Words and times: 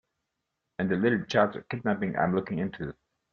And 0.79 0.91
a 0.91 0.95
little 0.95 1.23
charge 1.25 1.55
of 1.57 1.69
kidnapping 1.69 2.15
I'm 2.17 2.33
looking 2.33 2.57
into. 2.57 2.95